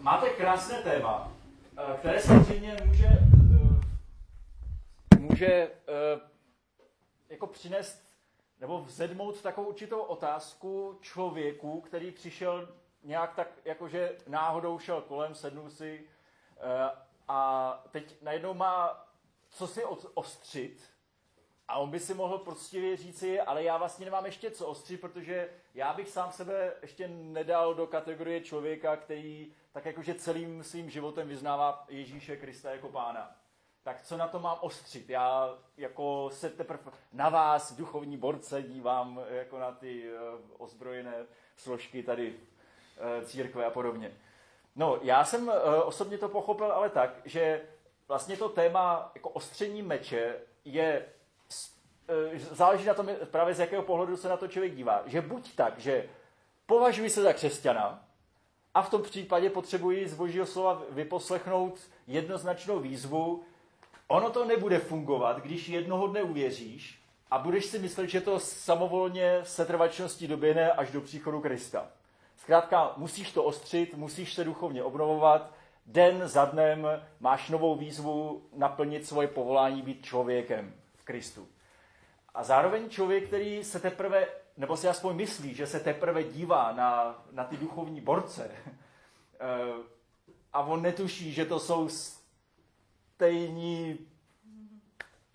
[0.00, 1.32] máte krásné téma,
[1.76, 3.06] eh, které samozřejmě může,
[5.12, 5.70] eh, může eh,
[7.28, 8.10] jako přinést
[8.60, 12.68] nebo vzedmout takovou určitou otázku člověku, který přišel
[13.02, 16.04] nějak tak, jakože náhodou šel kolem, sednul si
[17.28, 19.06] a teď najednou má
[19.48, 20.89] co si ostřit
[21.70, 25.48] a on by si mohl prostě říci, ale já vlastně nemám ještě co ostřit, protože
[25.74, 31.28] já bych sám sebe ještě nedal do kategorie člověka, který tak jakože celým svým životem
[31.28, 33.36] vyznává Ježíše Krista jako pána.
[33.82, 35.10] Tak co na to mám ostřit?
[35.10, 40.18] Já jako se teprve na vás, duchovní borce, dívám jako na ty uh,
[40.58, 41.14] ozbrojené
[41.56, 44.12] složky tady uh, církve a podobně.
[44.76, 47.62] No, já jsem uh, osobně to pochopil ale tak, že
[48.08, 51.06] vlastně to téma jako ostření meče je
[52.34, 55.02] záleží na tom právě z jakého pohledu se na to člověk dívá.
[55.06, 56.08] Že buď tak, že
[56.66, 58.04] považuji se za křesťana,
[58.74, 63.42] a v tom případě potřebuji z božího slova vyposlechnout jednoznačnou výzvu.
[64.08, 69.40] Ono to nebude fungovat, když jednoho dne uvěříš a budeš si myslet, že to samovolně
[69.42, 71.86] setrvačností doběhne až do příchodu Krista.
[72.36, 75.52] Zkrátka, musíš to ostřit, musíš se duchovně obnovovat,
[75.86, 76.86] den za dnem
[77.20, 81.48] máš novou výzvu naplnit svoje povolání být člověkem v Kristu.
[82.34, 84.26] A zároveň člověk, který se teprve
[84.60, 88.50] nebo si aspoň myslí, že se teprve dívá na, na ty duchovní borce
[89.40, 89.46] eh,
[90.52, 91.88] a on netuší, že to jsou
[93.16, 93.98] stejní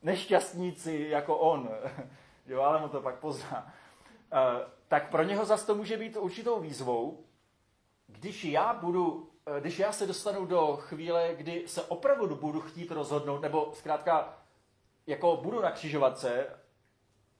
[0.03, 1.69] nešťastníci jako on,
[2.45, 3.73] jo, ale mu to pak pozná,
[4.33, 4.37] eh,
[4.87, 7.25] tak pro něho zase to může být určitou výzvou,
[8.07, 12.91] když já budu, eh, když já se dostanu do chvíle, kdy se opravdu budu chtít
[12.91, 14.37] rozhodnout, nebo zkrátka
[15.07, 16.47] jako budu na křižovatce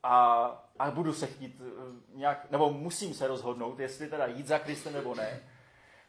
[0.05, 1.71] a a budu se chtít eh,
[2.13, 5.39] nějak, nebo musím se rozhodnout, jestli teda jít za Kristem nebo ne,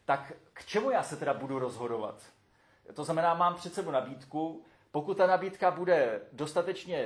[0.05, 2.23] tak k čemu já se teda budu rozhodovat?
[2.93, 6.97] To znamená, mám před sebou nabídku, pokud ta nabídka bude dostatečně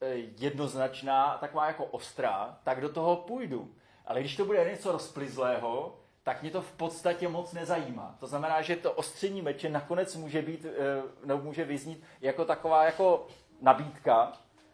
[0.00, 3.74] eh, jednoznačná, taková jako ostrá, tak do toho půjdu.
[4.06, 8.16] Ale když to bude něco rozplizlého, tak mě to v podstatě moc nezajímá.
[8.20, 12.84] To znamená, že to ostření meče nakonec může být, eh, nebo může vyznít jako taková
[12.84, 13.26] jako
[13.60, 14.32] nabídka,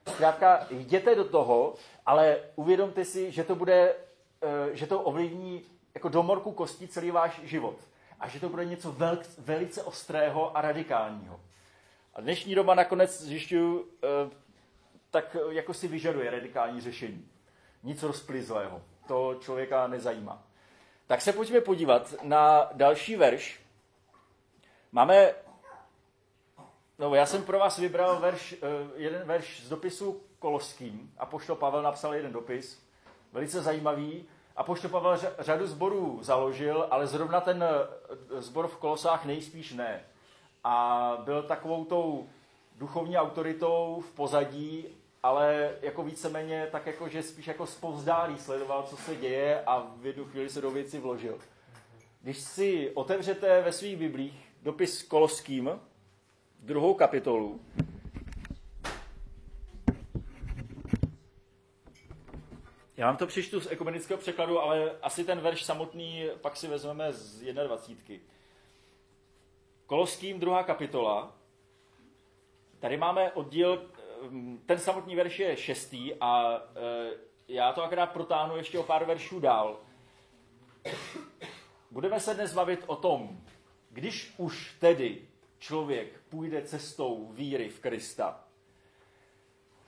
[0.09, 1.75] Zkrátka, jděte do toho,
[2.07, 3.95] ale uvědomte si, že to bude,
[4.43, 5.63] eh, že to ovlivní
[5.95, 7.77] jako domorku kostí celý váš život.
[8.21, 11.41] A že to bude něco vel, velice ostrého a radikálního.
[12.15, 14.31] A dnešní doba nakonec zjišťuju, eh,
[15.11, 17.29] tak jako si vyžaduje radikální řešení.
[17.83, 18.83] Nic rozplizlého.
[19.07, 20.43] To člověka nezajímá.
[21.07, 23.61] Tak se pojďme podívat na další verš.
[24.93, 25.35] Máme
[26.99, 28.67] No, já jsem pro vás vybral verš, eh,
[28.97, 31.13] jeden verš z dopisu Koloským.
[31.19, 32.83] A poštol Pavel napsal jeden dopis,
[33.33, 34.25] velice zajímavý.
[34.57, 40.05] A poštol Pavel řadu zborů založil, ale zrovna ten eh, zbor v Kolosách nejspíš ne.
[40.65, 42.29] A byl takovou tou
[42.79, 44.87] duchovní autoritou v pozadí,
[45.23, 50.07] ale jako víceméně tak jako, že spíš jako zpovzdálí sledoval, co se děje a v
[50.07, 51.39] jednu chvíli se do věci vložil.
[52.23, 55.81] Když si otevřete ve svých biblích dopis Koloským,
[56.59, 57.61] druhou kapitolu.
[62.97, 67.13] Já vám to přečtu z ekumenického překladu, ale asi ten verš samotný pak si vezmeme
[67.13, 68.25] z 21.
[69.87, 71.37] Koloským druhá kapitola.
[72.79, 73.91] Tady máme oddíl,
[74.29, 77.11] mm, ten samotný verš je šestý a e,
[77.49, 79.81] já to akorát protáhnu ještě o pár veršů dál.
[81.91, 83.41] Budeme se dnes bavit o tom,
[83.91, 85.28] když už tedy
[85.59, 88.45] člověk půjde cestou víry v Krista,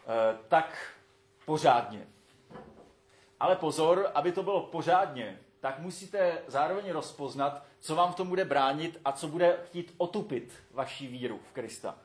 [0.02, 0.94] eh, tak
[1.44, 2.06] pořádně.
[3.40, 8.44] Ale pozor, aby to bylo pořádně, tak musíte zároveň rozpoznat, co vám v tom bude
[8.44, 11.98] bránit a co bude chtít otupit vaši víru v Krista.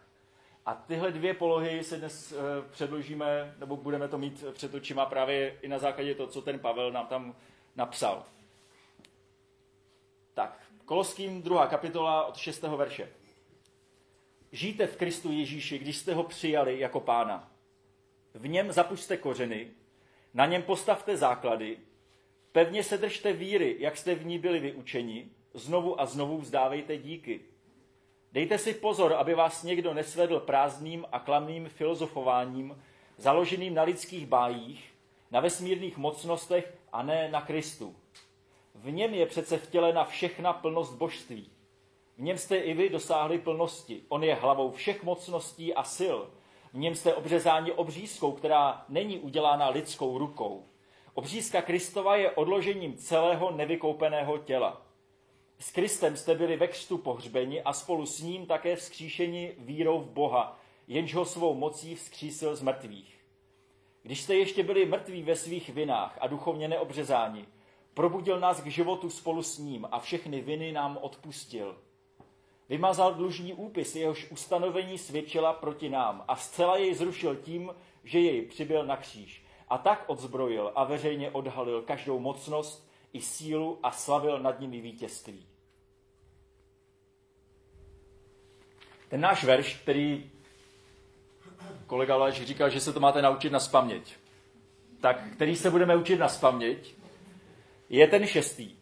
[0.65, 2.35] A tyhle dvě polohy se dnes eh,
[2.71, 6.91] předložíme, nebo budeme to mít před očima právě i na základě toho, co ten Pavel
[6.91, 7.35] nám tam
[7.75, 8.25] napsal.
[10.33, 12.61] Tak, Koloským druhá kapitola od 6.
[12.61, 13.09] verše.
[14.55, 17.52] Žijte v Kristu Ježíši, když jste ho přijali jako pána.
[18.34, 19.67] V něm zapušte kořeny,
[20.34, 21.78] na něm postavte základy,
[22.52, 27.41] pevně se držte víry, jak jste v ní byli vyučeni, znovu a znovu vzdávejte díky.
[28.31, 32.84] Dejte si pozor, aby vás někdo nesvedl prázdným a klamným filozofováním,
[33.17, 34.93] založeným na lidských bájích,
[35.31, 37.96] na vesmírných mocnostech a ne na Kristu.
[38.75, 41.54] V něm je přece vtělena všechna plnost božství.
[42.17, 44.02] V něm jste i vy dosáhli plnosti.
[44.09, 46.17] On je hlavou všech mocností a sil.
[46.73, 50.66] V něm jste obřezáni obřízkou, která není udělána lidskou rukou.
[51.14, 54.82] Obřízka Kristova je odložením celého nevykoupeného těla.
[55.59, 60.09] S Kristem jste byli ve křtu pohřbeni a spolu s ním také vzkříšeni vírou v
[60.09, 63.22] Boha, jenž ho svou mocí vzkřísil z mrtvých.
[64.03, 67.46] Když jste ještě byli mrtví ve svých vinách a duchovně neobřezáni,
[67.94, 71.78] probudil nás k životu spolu s ním a všechny viny nám odpustil.
[72.70, 78.41] Vymazal dlužní úpis, jehož ustanovení svědčila proti nám a zcela jej zrušil tím, že jej
[78.41, 79.46] přibyl na kříž.
[79.70, 85.46] A tak odzbrojil a veřejně odhalil každou mocnost i sílu a slavil nad nimi vítězství.
[89.09, 90.32] Ten náš verš, který
[91.88, 94.16] kolega Leš říkal, že se to máte naučit na spaměť,
[95.02, 96.94] tak který se budeme učit na spaměť,
[97.90, 98.76] je ten šestý.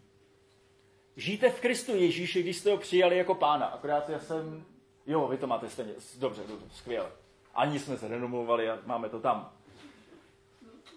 [1.15, 3.65] Žijte v Kristu Ježíši, když jste ho přijali jako pána.
[3.65, 4.65] Akorát já jsem...
[5.07, 5.93] Jo, vy to máte stejně.
[6.19, 7.11] Dobře, dobře, skvěle.
[7.55, 9.51] Ani jsme se nedomluvali a máme to tam.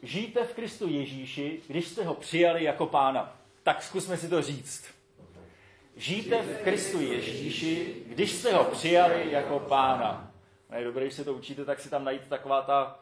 [0.02, 3.36] Žijte v Kristu Ježíši, když jste ho přijali jako pána.
[3.62, 4.84] Tak zkusme si to říct.
[5.96, 10.32] Žijte v Kristu Ježíši, když jste ho přijali jako pána.
[10.78, 13.00] Je dobré, když se to učíte, tak si tam najít taková ta,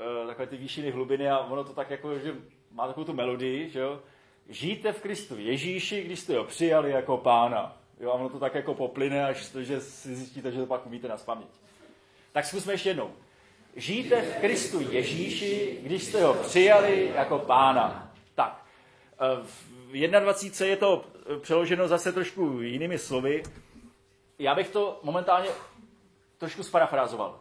[0.00, 2.34] eh, takové ty výšiny hlubiny a ono to tak jako, že
[2.70, 4.02] má takovou tu melodii, že jo?
[4.50, 7.76] Žijte v Kristu Ježíši, když jste ho přijali jako pána.
[8.00, 10.86] Jo, a ono to tak jako poplyne, až to, že si zjistíte, že to pak
[10.86, 11.48] umíte na spaměť.
[12.32, 13.10] Tak zkusme ještě jednou.
[13.76, 18.12] Žijte v Kristu Ježíši, když jste ho přijali jako pána.
[18.34, 18.64] Tak,
[19.12, 19.46] eh,
[19.92, 20.66] v 21.
[20.66, 21.04] je to
[21.40, 23.42] přeloženo zase trošku jinými slovy.
[24.38, 25.48] Já bych to momentálně
[26.38, 27.40] trošku sparafrázoval.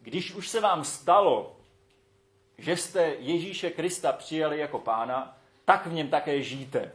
[0.00, 1.56] Když už se vám stalo,
[2.58, 5.35] že jste Ježíše Krista přijali jako pána,
[5.66, 6.92] tak v něm také žijte.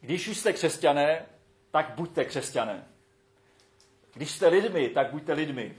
[0.00, 1.26] Když už jste křesťané,
[1.70, 2.84] tak buďte křesťané.
[4.14, 5.76] Když jste lidmi, tak buďte lidmi.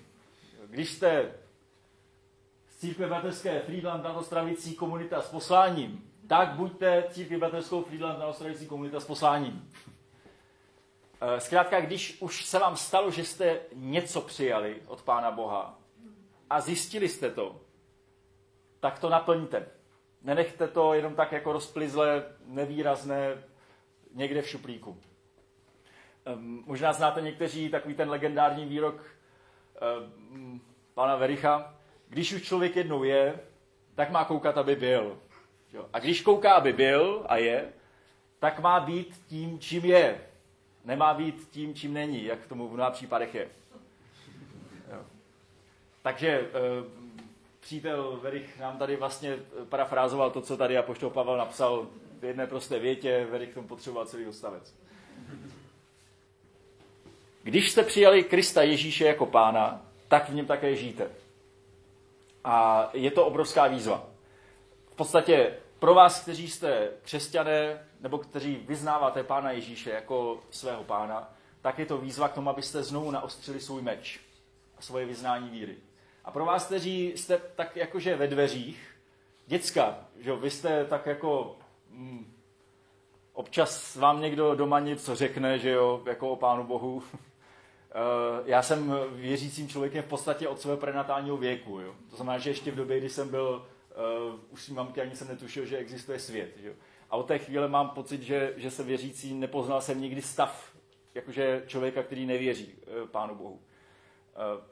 [0.68, 1.32] Když jste
[2.70, 8.28] z církve bratrské Friedland na Ostravicí komunita s posláním, tak buďte církve bratrskou Friedland na
[8.28, 9.72] Ostravicí komunita s posláním.
[11.22, 15.80] Eh, zkrátka, když už se vám stalo, že jste něco přijali od Pána Boha
[16.50, 17.62] a zjistili jste to,
[18.80, 19.83] tak to naplňte.
[20.24, 23.44] Nenechte to jenom tak jako rozplizlé, nevýrazné,
[24.14, 24.98] někde v šuplíku.
[26.36, 29.04] Um, možná znáte někteří takový ten legendární výrok
[30.26, 30.62] um,
[30.94, 31.76] pana Vericha.
[32.10, 33.40] Když už člověk jednou je,
[33.96, 35.20] tak má koukat, aby byl.
[35.94, 37.74] A když kouká, aby byl a je,
[38.40, 40.22] tak má být tím, čím je.
[40.86, 43.48] Nemá být tím, čím není, jak tomu v mnoha případech je.
[44.92, 45.06] Jo.
[46.02, 47.03] Takže uh,
[47.64, 49.38] přítel Verich nám tady vlastně
[49.70, 51.88] parafrázoval to, co tady Apoštol Pavel napsal
[52.20, 54.76] v jedné prosté větě, Verich tomu potřeboval celý odstavec.
[57.44, 61.10] Když jste přijali Krista Ježíše jako pána, tak v něm také žijte.
[62.44, 64.06] A je to obrovská výzva.
[64.92, 71.34] V podstatě pro vás, kteří jste křesťané, nebo kteří vyznáváte pána Ježíše jako svého pána,
[71.62, 74.20] tak je to výzva k tomu, abyste znovu naostřili svůj meč
[74.78, 75.76] a svoje vyznání víry.
[76.24, 78.96] A pro vás, kteří jste tak jakože ve dveřích,
[79.48, 81.58] děcka, že vy jste tak jako...
[81.90, 82.34] Mm,
[83.34, 87.04] občas vám někdo doma něco řekne, že jo, jako o Pánu Bohu.
[87.96, 91.80] Eh, já jsem věřícím člověkem v podstatě od svého prenatálního věku.
[91.80, 91.96] Jo.
[92.10, 93.66] To znamená, že ještě v době, kdy jsem byl
[94.32, 96.58] uh, u svým mamky, ani jsem netušil, že existuje svět.
[96.58, 96.76] Že?
[97.10, 100.76] A od té chvíle mám pocit, že, že se věřící nepoznal jsem nikdy stav
[101.16, 103.54] jakože člověka, který nevěří uh, Pánu Bohu.
[103.54, 104.64] Uh,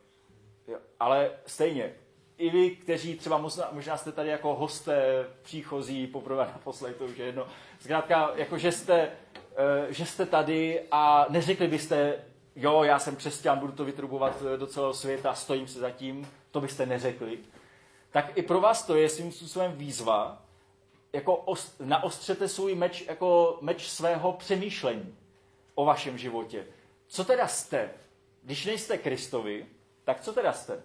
[1.00, 1.94] ale stejně,
[2.42, 7.18] i vy, kteří třeba možná, možná jste tady jako hosté příchozí poprvé naposledy, to už
[7.18, 7.48] je jedno.
[7.80, 9.12] Zkrátka, jako že jste,
[9.56, 12.26] eh, že jste tady a neřekli byste,
[12.56, 16.28] jo, já jsem křesťan, budu to vytrubovat eh, do celého světa, stojím se za tím,
[16.52, 17.40] to byste neřekli.
[18.12, 20.42] Tak i pro vás to je svým způsobem výzva,
[21.14, 25.16] jako ost, naostřete svůj meč jako meč svého přemýšlení
[25.76, 26.66] o vašem životě.
[27.08, 27.90] Co teda jste?
[28.44, 29.66] Když nejste Kristovi,
[30.12, 30.84] tak co teda jste?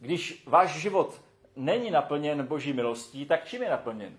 [0.00, 1.20] Když váš život
[1.56, 4.18] není naplněn boží milostí, tak čím je naplněn?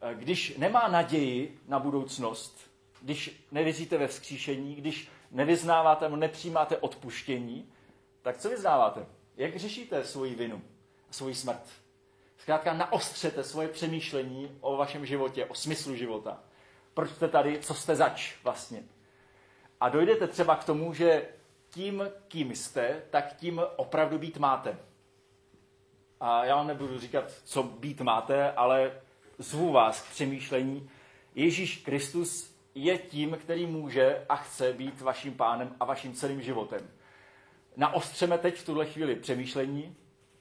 [0.00, 2.70] Eh, když nemá naději na budoucnost,
[3.02, 7.72] když nevěříte ve vzkříšení, když nevyznáváte nebo nepřijímáte odpuštění,
[8.22, 9.06] tak co vyznáváte?
[9.36, 10.62] Jak řešíte svoji vinu
[11.10, 11.62] a svoji smrt?
[12.38, 16.38] Zkrátka naostřete svoje přemýšlení o vašem životě, o smyslu života.
[16.94, 18.82] Proč jste tady, co jste zač vlastně?
[19.80, 21.28] A dojdete třeba k tomu, že
[21.76, 24.78] tím, kým jste, tak tím opravdu být máte.
[26.20, 29.00] A já vám nebudu říkat, co být máte, ale
[29.38, 30.90] zvu vás k přemýšlení.
[31.34, 36.90] Ježíš Kristus je tím, který může a chce být vaším pánem a vaším celým životem.
[37.76, 39.96] Naostřeme teď v tuhle chvíli přemýšlení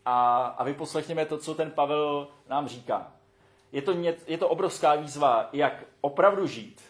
[0.05, 3.11] a, a vyposlechněme to, co ten Pavel nám říká.
[3.71, 3.91] Je to,
[4.27, 6.81] je to obrovská výzva, jak opravdu žít,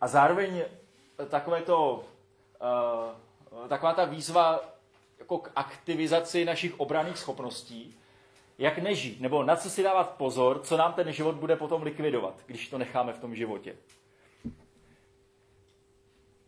[0.00, 0.62] A zároveň
[1.28, 2.04] takové to,
[2.60, 3.22] uh,
[3.68, 4.60] taková ta výzva
[5.18, 7.94] jako k aktivizaci našich obraných schopností,
[8.58, 12.34] jak nežít, nebo na co si dávat pozor, co nám ten život bude potom likvidovat,
[12.46, 13.76] když to necháme v tom životě.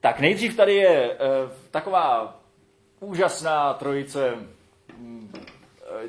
[0.01, 1.17] Tak nejdřív tady je uh,
[1.71, 2.41] taková
[3.01, 4.35] úžasná trojice
[4.97, 5.33] um,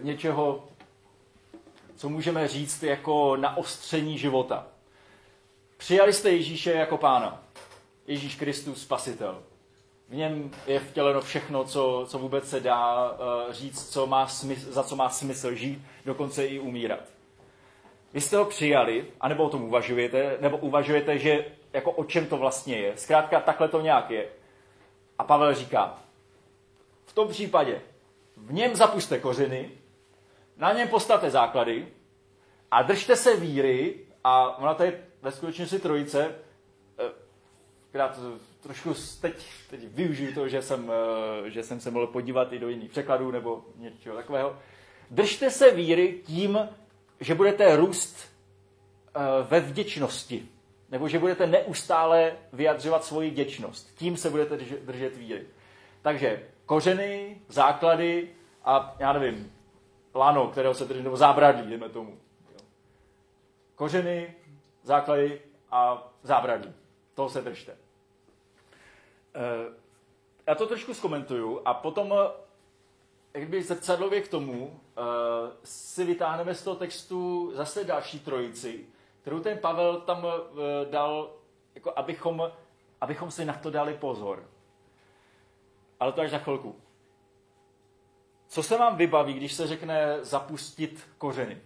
[0.02, 0.68] něčeho,
[1.96, 4.68] co můžeme říct jako naostření života.
[5.78, 7.44] Přijali jste Ježíše jako pána.
[8.08, 9.44] Ježíš Kristus, spasitel.
[10.10, 13.18] V něm je vtěleno všechno, co, co vůbec se dá uh,
[13.54, 17.00] říct, co má smysl, za co má smysl žít, dokonce i umírat.
[18.14, 22.38] Vy jste ho přijali, anebo o tom uvažujete, nebo uvažujete, že jako o čem to
[22.38, 22.98] vlastně je.
[22.98, 24.28] Zkrátka takhle to nějak je.
[25.18, 26.00] A Pavel říká,
[27.06, 27.82] v tom případě
[28.38, 29.72] v něm zapuste kořeny,
[30.58, 31.88] na něm postavte základy
[32.72, 36.36] a držte se víry a ona tady ve skutečnosti trojice,
[37.90, 38.22] která to
[38.65, 40.91] trošku teď, teď využiju to, že jsem,
[41.45, 44.57] eh, že jsem se mohl podívat i do jiných překladů nebo něčeho takového.
[45.12, 46.69] Držte se víry tím,
[47.19, 48.17] že budete růst
[49.15, 50.48] eh, ve vděčnosti,
[50.89, 53.95] nebo že budete neustále vyjadřovat svoji vděčnost.
[53.95, 55.45] Tím se budete držet víry.
[56.01, 58.29] Takže kořeny, základy
[58.63, 59.53] a já nevím,
[60.15, 62.17] lano, kterého se drží, nebo zábradlí, jdeme tomu.
[63.75, 64.34] Kořeny,
[64.84, 65.41] základy
[65.72, 66.74] a zábradlí.
[67.13, 67.85] Toho se držte.
[69.36, 69.74] Eh,
[70.48, 72.32] já to trošku zkomentuju a potom, eh,
[73.34, 75.01] jakby zrcadlově k tomu, eh,
[75.63, 78.86] si vytáhneme z toho textu zase další trojici,
[79.22, 80.27] kterou ten Pavel tam
[80.89, 81.34] dal,
[81.75, 82.51] jako abychom,
[83.01, 84.50] abychom si na to dali pozor.
[86.00, 86.75] Ale to až za chvilku.
[88.48, 91.62] Co se vám vybaví, když se řekne zapustit kořeny?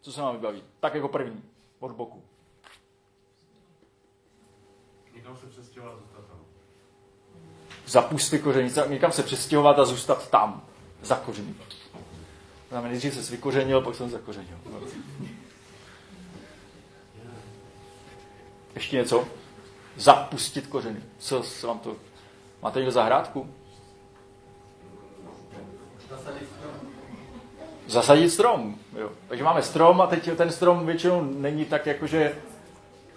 [0.00, 0.64] Co se vám vybaví?
[0.80, 1.42] Tak jako první,
[1.80, 2.22] od boku.
[5.24, 6.38] Někam se přestěhovat, zůstat tam.
[7.86, 10.62] Zapustit kořeny, někam se přestěhovat a zůstat tam,
[11.02, 11.54] za kořeny.
[12.68, 14.58] Znamená, nejdřív se vykořenil, pak jsem zakořenil.
[18.74, 19.28] Ještě něco?
[19.96, 21.02] Zapustit kořeny.
[21.18, 21.96] Co se vám to...
[22.62, 23.54] Máte někdo zahrádku?
[27.86, 28.78] Zasadit strom.
[28.98, 29.10] Jo.
[29.28, 32.06] Takže máme strom a teď ten strom většinou není tak jako,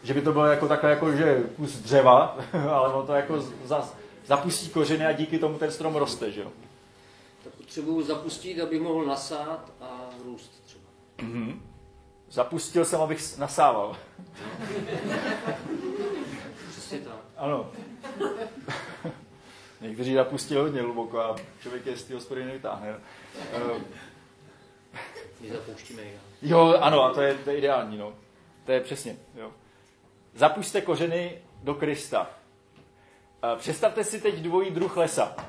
[0.07, 2.37] že, by to bylo jako takhle jako, že kus dřeva,
[2.71, 3.89] ale on to jako za,
[4.25, 6.51] zapustí kořeny a díky tomu ten strom roste, že jo.
[7.43, 10.83] Tak potřebuju zapustit, abych mohl nasát a růst třeba.
[11.17, 11.59] Mm-hmm.
[12.29, 13.97] Zapustil jsem, abych nasával.
[16.71, 17.19] Přesně tak.
[17.37, 17.71] Ano.
[19.81, 22.95] Někteří zapustili hodně hluboko a člověk je z té hospody nevytáhne.
[25.41, 26.19] My zapouštíme já.
[26.41, 28.13] Jo, ano, a to je, to je ideální, no.
[28.65, 29.51] To je přesně, jo.
[30.37, 32.21] Zapušte kořeny do Krista.
[32.21, 35.35] Uh, představte si teď dvojí druh lesa.
[35.37, 35.43] Uh,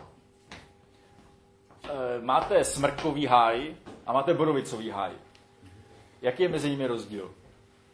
[2.20, 3.74] máte smrkový háj
[4.06, 5.12] a máte borovicový háj.
[6.22, 7.34] Jaký je mezi nimi rozdíl?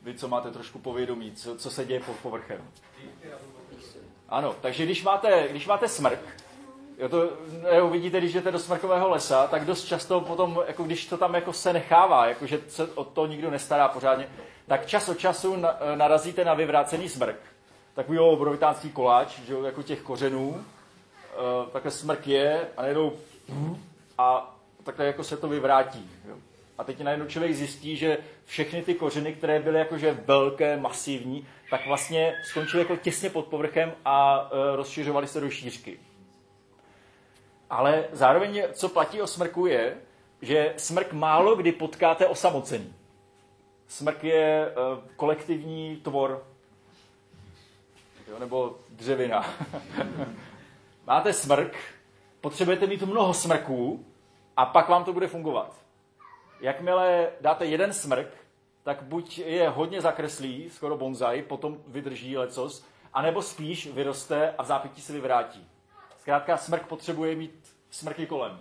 [0.03, 2.71] Vy, co máte trošku povědomí, co, co se děje pod povrchem.
[4.29, 6.21] Ano, takže když máte, když máte smrk,
[6.99, 7.31] jo, to
[7.77, 11.35] jo, vidíte, když jdete do smrkového lesa, tak dost často potom, jako když to tam
[11.35, 14.29] jako se nechává, jako že se o to nikdo nestará pořádně,
[14.67, 17.37] tak čas od času na, narazíte na vyvrácený smrk.
[17.95, 20.49] Takový obrovitánský koláč, že jo, jako těch kořenů.
[20.49, 23.13] Uh, takhle smrk je a najednou
[24.19, 26.11] a takhle jako se to vyvrátí.
[26.29, 26.37] Jo.
[26.79, 31.87] A teď najednou člověk zjistí, že všechny ty kořeny, které byly jakože velké, masivní, tak
[31.87, 35.99] vlastně skončily jako těsně pod povrchem a e, rozšiřovaly se do šířky.
[37.71, 39.97] Ale zároveň, co platí o smrku, je,
[40.43, 42.95] že smrk málo kdy potkáte osamocený.
[43.89, 44.73] Smrk je e,
[45.17, 46.47] kolektivní tvor,
[48.29, 49.55] jo, nebo dřevina.
[51.07, 51.77] Máte smrk,
[52.41, 54.07] potřebujete mít mnoho smrků
[54.57, 55.77] a pak vám to bude fungovat.
[56.61, 58.29] Jakmile dáte jeden smrk,
[58.83, 64.67] tak buď je hodně zakreslí, skoro bonsai, potom vydrží lecos, anebo spíš vyroste a v
[64.67, 65.67] zápětí se vyvrátí.
[66.19, 68.61] Zkrátka smrk potřebuje mít smrky kolem.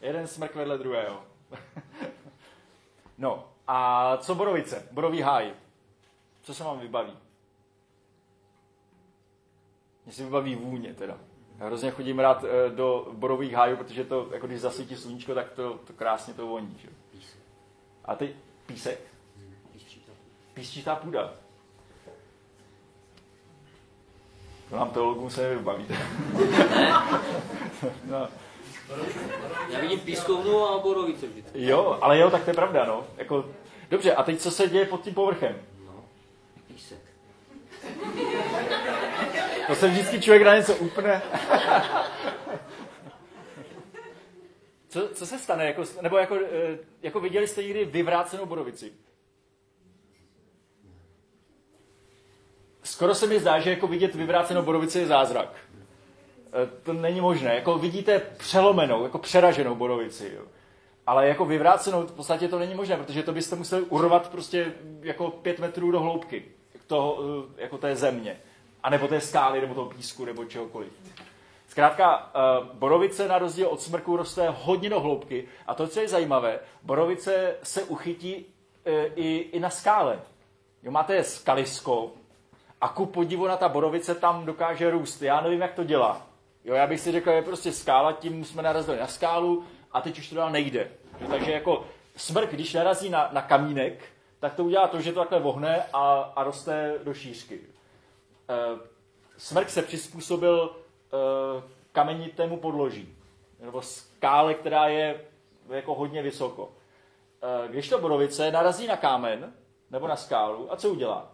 [0.00, 1.22] Jeden smrk vedle druhého.
[3.18, 4.86] no, a co borovice?
[4.90, 5.52] Borový háj.
[6.42, 7.12] Co se vám vybaví?
[10.04, 11.18] Mně se vybaví vůně teda.
[11.58, 15.50] Já hrozně chodím rád eh, do borových hájů, protože to, jako když zasvítí sluníčko, tak
[15.50, 16.78] to, to krásně to voní.
[16.82, 16.88] Že?
[18.04, 18.30] A teď
[18.66, 19.00] písek.
[20.54, 21.32] Písčitá půda.
[24.70, 25.86] To nám teologům se nevybaví.
[28.04, 28.28] no.
[29.68, 31.64] Já vidím pískovnu a borovice vždycky.
[31.64, 33.06] Jo, ale jo, tak to je pravda, no.
[33.16, 33.44] Jako,
[33.90, 35.56] dobře, a teď co se děje pod tím povrchem?
[35.86, 36.04] No,
[36.66, 36.98] písek.
[39.66, 41.22] To se vždycky člověk na něco upne.
[44.88, 45.66] co, co se stane?
[45.66, 48.92] Jako, nebo jako, eh, jako viděli jste někdy vyvrácenou borovici?
[52.82, 55.56] Skoro se mi zdá, že jako vidět vyvrácenou borovici je zázrak.
[56.52, 57.54] Eh, to není možné.
[57.54, 60.32] Jako vidíte přelomenou, jako přeraženou borovici.
[60.34, 60.42] Jo.
[61.06, 65.30] Ale jako vyvrácenou v podstatě to není možné, protože to byste museli urvat prostě jako
[65.30, 66.44] pět metrů do hloubky
[66.86, 67.18] toho,
[67.58, 68.36] eh, jako té země.
[68.82, 70.88] A nebo té skály, nebo toho písku, nebo čehokoliv.
[71.68, 75.48] Zkrátka, eh, borovice na rozdíl od smrku roste hodně do hloubky.
[75.66, 78.46] A to, co je zajímavé, borovice se uchytí
[79.14, 80.20] i, i na skále.
[80.82, 82.10] Jo, máte skalisko
[82.80, 85.22] a ku podivu na ta borovice tam dokáže růst.
[85.22, 86.31] Já nevím, jak to dělá.
[86.64, 90.18] Jo, já bych si řekl, je prostě skála, tím jsme narazili na skálu a teď
[90.18, 90.90] už to dál nejde.
[91.20, 94.04] Jo, takže jako smrk, když narazí na, na kamínek,
[94.40, 97.60] tak to udělá to, že to takhle vohne a, a roste do šířky.
[98.48, 98.78] E,
[99.36, 101.16] smrk se přizpůsobil e,
[101.92, 103.16] kamenitému podloží,
[103.60, 105.20] nebo skále, která je
[105.68, 106.72] jako hodně vysoko.
[107.64, 109.52] E, když to borovice narazí na kámen
[109.90, 111.32] nebo na skálu, a co udělá?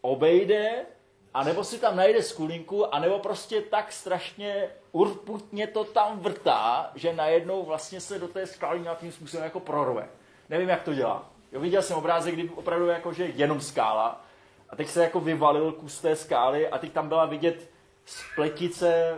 [0.00, 0.86] Obejde
[1.34, 6.90] a nebo si tam najde skulinku, a nebo prostě tak strašně urputně to tam vrtá,
[6.94, 10.08] že najednou vlastně se do té skály nějakým způsobem jako prorve.
[10.48, 11.30] Nevím, jak to dělá.
[11.52, 14.24] Jo, viděl jsem obrázek, kdy opravdu jako, že jenom skála
[14.70, 17.70] a teď se jako vyvalil kus té skály a teď tam byla vidět
[18.06, 19.16] spletice e,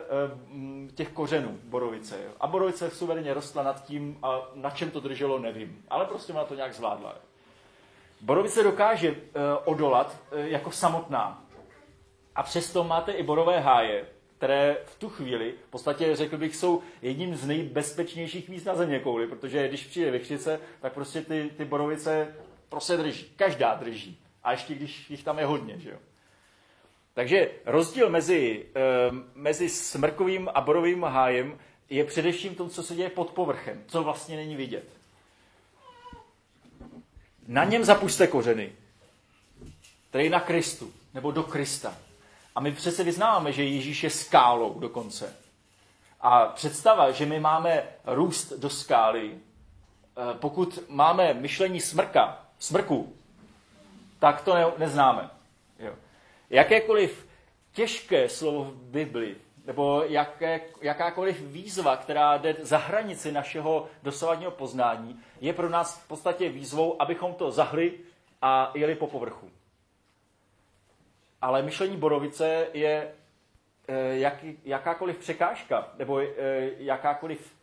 [0.95, 2.17] těch kořenů borovice.
[2.41, 5.85] A borovice suverénně rostla nad tím a na čem to drželo, nevím.
[5.89, 7.15] Ale prostě ona to nějak zvládla.
[8.21, 9.15] Borovice dokáže e,
[9.65, 11.44] odolat e, jako samotná.
[12.35, 14.07] A přesto máte i borové háje,
[14.39, 18.99] které v tu chvíli, v podstatě řekl bych, jsou jedním z nejbezpečnějších míst na země
[18.99, 22.35] kouli, protože když přijde vychřice, tak prostě ty, ty borovice
[22.69, 23.27] prostě drží.
[23.37, 24.19] Každá drží.
[24.45, 25.99] A ještě když jich tam je hodně, že jo.
[27.15, 28.81] Takže rozdíl mezi, e,
[29.35, 31.59] mezi smrkovým a borovým hájem
[31.91, 34.89] je především to, co se děje pod povrchem, co vlastně není vidět.
[37.49, 38.73] Na něm zapuste kořeny,
[40.11, 41.97] tedy na Kristu, nebo do Krista.
[42.55, 45.37] A my přece vyznáváme, že Ježíš je skálou dokonce.
[46.21, 53.17] A představa, že my máme růst do skály, eh, pokud máme myšlení smrka, smrku,
[54.19, 55.31] tak to ne, neznáme.
[55.79, 55.95] Jo.
[56.51, 57.27] Jakékoliv
[57.73, 59.37] těžké slovo v Bibli,
[59.67, 66.09] nebo jaké, jakákoliv výzva, která jde za hranici našeho dosavadního poznání, je pro nás v
[66.09, 67.99] podstatě výzvou, abychom to zahli
[68.43, 69.51] a jeli po povrchu.
[71.45, 73.13] Ale myšlení borovice je
[73.89, 77.55] eh, jak, jakákoliv překážka nebo eh, jakákoliv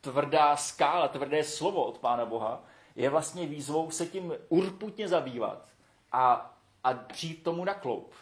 [0.00, 2.64] tvrdá skála, tvrdé slovo od Pána Boha,
[2.96, 5.68] je vlastně výzvou se tím urputně zabývat
[6.12, 8.14] a, a přijít tomu na kloup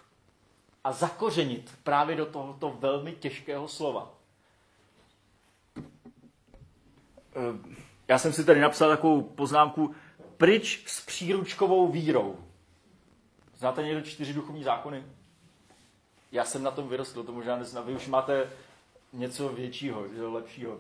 [0.84, 4.14] a zakořenit právě do tohoto velmi těžkého slova.
[7.36, 7.74] Eh,
[8.08, 9.94] já jsem si tady napsal takovou poznámku
[10.36, 12.43] pryč s příručkovou vírou.
[13.64, 15.04] Znáte někdo čtyři duchovní zákony?
[16.32, 17.80] Já jsem na tom vyrostl, to možná nezná.
[17.80, 18.50] Vy už máte
[19.12, 20.78] něco většího, lepšího.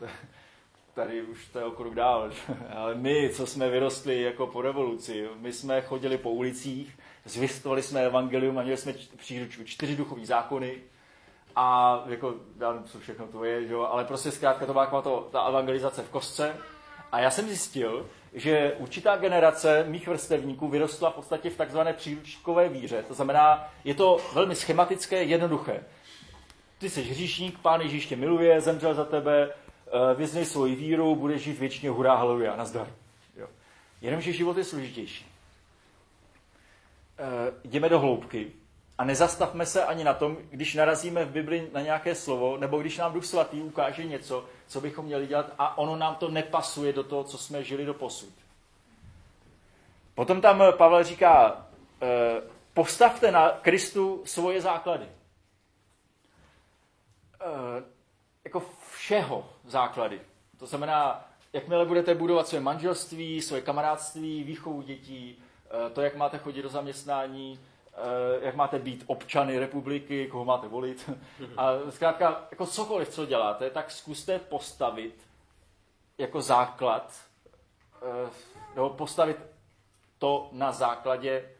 [0.94, 2.30] Tady už to je o krok dál.
[2.76, 8.06] Ale my, co jsme vyrostli jako po revoluci, my jsme chodili po ulicích, zvěstovali jsme
[8.06, 10.76] evangelium a měli jsme příručku čtyři duchovní zákony,
[11.56, 13.74] a jako, já co všechno to je, že?
[13.74, 16.56] ale prostě zkrátka to byla to, ta evangelizace v kostce.
[17.12, 22.68] A já jsem zjistil, že určitá generace mých vrstevníků vyrostla v podstatě v takzvané příručkové
[22.68, 23.04] víře.
[23.08, 25.84] To znamená, je to velmi schematické, jednoduché.
[26.78, 31.42] Ty jsi hříšník, pán Ježíš tě miluje, zemřel za tebe, eh, vyznej svoji víru, budeš
[31.42, 32.86] žít věčně, hurá, haleluja, nazdar.
[33.36, 33.46] Jo.
[34.00, 35.26] Jenomže život je složitější.
[37.18, 38.52] E, jdeme do hloubky
[38.98, 42.98] a nezastavme se ani na tom, když narazíme v Bibli na nějaké slovo, nebo když
[42.98, 47.04] nám Duch Svatý ukáže něco, co bychom měli dělat a ono nám to nepasuje do
[47.04, 48.34] toho, co jsme žili do posud.
[50.14, 51.66] Potom tam Pavel říká,
[52.02, 52.42] eh,
[52.74, 55.06] postavte na Kristu svoje základy.
[57.40, 57.82] Eh,
[58.44, 60.20] jako všeho základy.
[60.58, 65.38] To znamená, jakmile budete budovat své manželství, své kamarádství, výchovu dětí,
[65.86, 67.60] eh, to, jak máte chodit do zaměstnání,
[68.40, 71.10] jak máte být občany republiky, koho máte volit.
[71.56, 75.14] A zkrátka, jako cokoliv, co děláte, tak zkuste postavit
[76.18, 77.14] jako základ,
[78.74, 79.36] nebo postavit
[80.18, 81.50] to na základě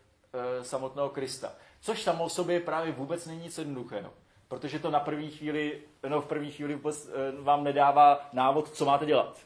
[0.63, 1.53] samotného Krista.
[1.81, 4.11] Což samo o sobě právě vůbec není nic jednoduchého.
[4.49, 7.09] Protože to na první chvíli, no v první chvíli vůbec
[7.41, 9.39] vám nedává návod, co máte dělat.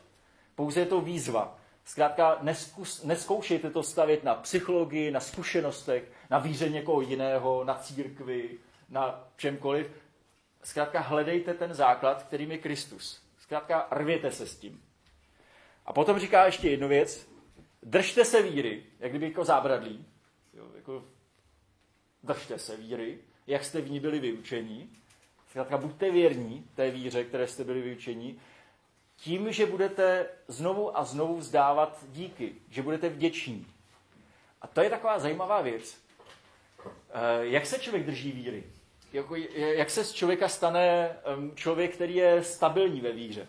[0.54, 1.58] Pouze je to výzva.
[1.84, 8.58] Zkrátka neskus, neskoušejte to stavět na psychologii, na zkušenostech, na víře někoho jiného, na církvi,
[8.88, 9.90] na čemkoliv.
[10.62, 13.22] Zkrátka hledejte ten základ, kterým je Kristus.
[13.38, 14.82] Zkrátka rvěte se s tím.
[15.86, 17.28] A potom říká ještě jednu věc.
[17.82, 20.06] Držte se víry, jak kdyby jako zábradlí.
[20.54, 21.04] Jo, jako
[22.22, 24.90] držte se víry, jak jste v ní byli vyučení.
[25.50, 28.40] Zkrátka buďte věrní té víře, které jste byli vyučení,
[29.16, 33.66] tím, že budete znovu a znovu vzdávat díky, že budete vděční.
[34.62, 36.07] A to je taková zajímavá věc.
[36.86, 36.90] Eh,
[37.40, 38.64] jak se člověk drží víry?
[39.12, 41.16] Jako, jak se z člověka stane
[41.54, 43.48] člověk, který je stabilní ve víře?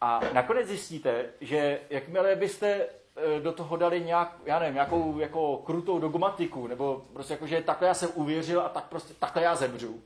[0.00, 5.56] A nakonec zjistíte, že jakmile byste eh, do toho dali nějak, já nevím, nějakou jako
[5.56, 9.56] krutou dogmatiku, nebo prostě jako, že takhle já jsem uvěřil a tak prostě takhle já
[9.56, 10.02] zemřu.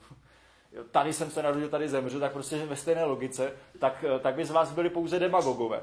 [0.91, 4.45] Tady jsem se narodil, tady zemřu, tak prostě ve stejné logice, tak, eh, tak by
[4.45, 5.83] z vás byli pouze demagogové.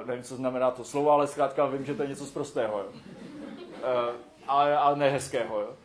[0.00, 2.78] Uh, nevím, co znamená to slovo, ale zkrátka vím, že to je něco z prostého.
[2.78, 2.86] Jo.
[2.88, 4.14] Uh,
[4.48, 5.60] ale, ale ne hezkého.
[5.60, 5.76] Jo.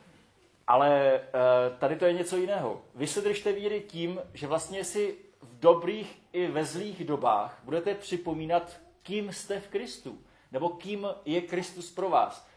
[0.68, 2.82] Ale uh, tady to je něco jiného.
[2.96, 7.96] Vy se držte víry tím, že vlastně si v dobrých i ve zlých dobách budete
[7.96, 10.18] připomínat, kým jste v Kristu.
[10.52, 12.48] Nebo kým je Kristus pro vás.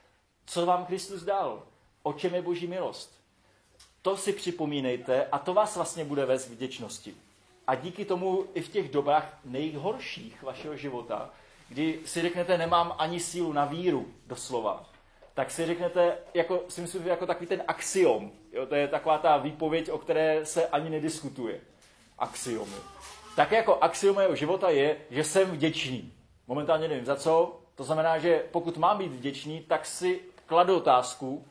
[0.46, 1.62] Co vám Kristus dal.
[2.02, 3.20] O čem je Boží milost.
[4.02, 7.14] To si připomínejte a to vás vlastně bude vést vděčnosti.
[7.66, 11.30] A díky tomu i v těch dobách nejhorších vašeho života,
[11.68, 14.90] kdy si řeknete, nemám ani sílu na víru, doslova,
[15.36, 18.32] tak si řeknete, jako, si myslím, jako takový ten axiom.
[18.52, 21.60] Jo, to je taková ta výpověď, o které se ani nediskutuje.
[22.18, 22.76] Axiomy.
[23.36, 26.12] Tak jako axiom mého života je, že jsem vděčný.
[26.46, 27.60] Momentálně nevím za co.
[27.74, 31.44] To znamená, že pokud mám být vděčný, tak si kladu otázku,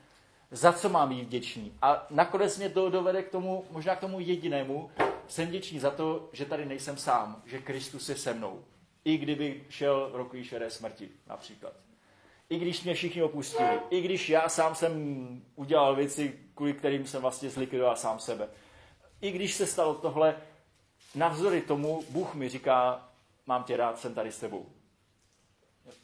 [0.51, 1.73] za co mám být vděčný.
[1.81, 4.91] A nakonec mě to dovede k tomu, možná k tomu jedinému,
[5.27, 8.63] jsem vděčný za to, že tady nejsem sám, že Kristus je se mnou.
[9.03, 11.84] I kdyby šel roku šedé smrti, například.
[12.49, 13.79] I když mě všichni opustili.
[13.89, 18.47] I když já sám jsem udělal věci, kvůli kterým jsem vlastně zlikvidoval sám sebe.
[19.21, 20.37] I když se stalo tohle,
[21.15, 23.09] navzory tomu Bůh mi říká,
[23.45, 24.65] mám tě rád, jsem tady s tebou.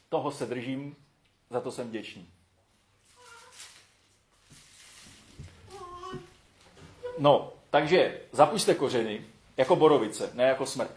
[0.08, 0.96] Toho se držím,
[1.50, 2.28] za to jsem vděčný.
[7.18, 9.24] No, takže zapuste kořeny
[9.56, 10.90] jako borovice, ne jako smrk.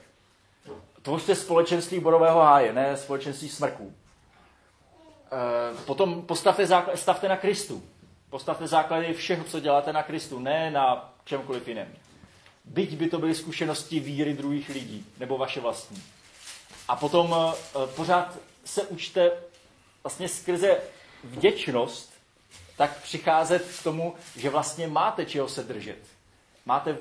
[1.01, 3.93] Tvořte společenství borového háje, ne společenství smrků.
[5.35, 7.83] E, potom postavte základ, stavte na Kristu.
[8.29, 11.93] Postavte základy všeho, co děláte na Kristu, ne na čemkoliv jiném.
[12.65, 16.03] Byť by to byly zkušenosti víry druhých lidí, nebo vaše vlastní.
[16.87, 19.31] A potom e, pořád se učte
[20.03, 20.77] vlastně skrze
[21.23, 22.15] vděčnost
[22.77, 25.97] tak přicházet k tomu, že vlastně máte čeho se držet.
[26.65, 26.97] Máte, uh,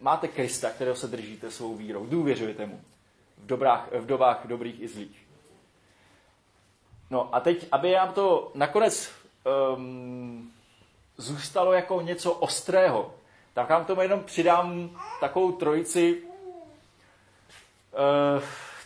[0.00, 2.06] máte Krista, kterého se držíte svou vírou.
[2.06, 2.80] Důvěřujete mu.
[3.38, 5.21] V, dobrách, v dobách dobrých i zlých.
[7.12, 9.10] No a teď, aby nám to nakonec
[9.76, 10.52] um,
[11.16, 13.14] zůstalo jako něco ostrého,
[13.54, 16.30] tak vám tomu jenom přidám takovou trojici uh,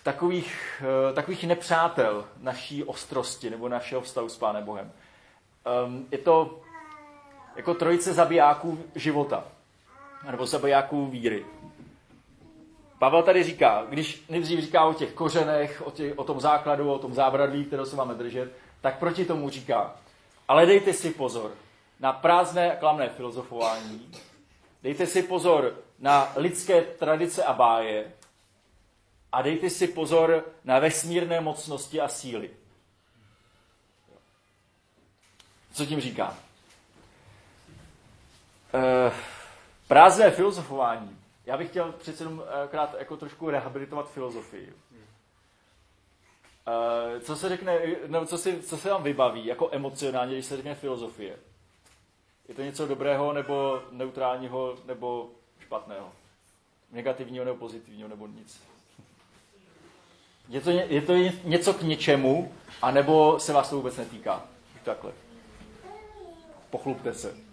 [0.02, 4.92] takových, uh, takových nepřátel naší ostrosti nebo našeho vztahu s Pánem Bohem.
[5.86, 6.60] Um, je to
[7.56, 9.44] jako trojice zabijáků života,
[10.30, 11.46] nebo zabijáků víry.
[12.98, 16.98] Pavel tady říká, když nejdřív říká o těch kořenech, o, těch, o tom základu, o
[16.98, 19.96] tom zábradlí, kterého se máme držet, tak proti tomu říká,
[20.48, 21.52] ale dejte si pozor
[22.00, 24.10] na prázdné a klamné filozofování,
[24.82, 28.12] dejte si pozor na lidské tradice a báje
[29.32, 32.50] a dejte si pozor na vesmírné mocnosti a síly.
[35.72, 36.36] Co tím říká?
[38.74, 39.12] E,
[39.88, 41.25] prázdné filozofování.
[41.46, 44.72] Já bych chtěl přece jenom eh, krát jako trošku rehabilitovat filozofii.
[46.66, 50.56] E, co se řekne, nebo co, si, co se vám vybaví jako emocionálně, když se
[50.56, 51.36] řekne filozofie?
[52.48, 55.30] Je to něco dobrého, nebo neutrálního, nebo
[55.60, 56.12] špatného?
[56.92, 58.62] Negativního, nebo pozitivního, nebo nic?
[60.48, 64.44] Je to, je to něco k něčemu, anebo se vás to vůbec netýká?
[64.84, 65.12] Takhle.
[66.70, 67.45] Pochlupte se.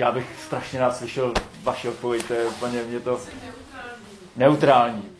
[0.00, 3.20] Já bych strašně rád slyšel vaši odpověď, to je úplně mě to
[4.36, 5.16] neutrální.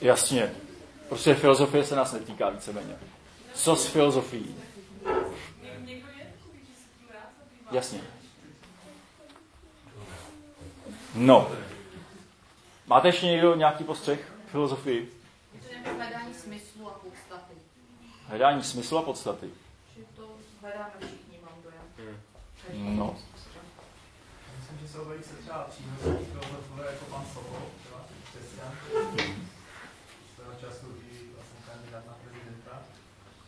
[0.00, 0.52] Jasně.
[1.08, 2.96] Prostě filozofie se nás netýká víceméně.
[3.54, 4.56] Co s filozofií?
[7.70, 8.00] Jasně.
[11.14, 11.50] No.
[12.86, 15.12] Máte ještě někdo nějaký postřeh filozofii?
[15.84, 17.54] Hledání smyslu a podstaty.
[18.26, 19.50] Hledání smyslu a podstaty.
[19.96, 21.86] Že to hledáme všichni, mám dojem.
[22.72, 22.96] Hmm.
[22.96, 23.16] No.
[24.56, 28.72] Myslím, že jsou velice třeba přínosní filozofové jako pan Sokol, třeba křesťan,
[30.34, 32.74] svého času i vlastně kandidát na prezidenta,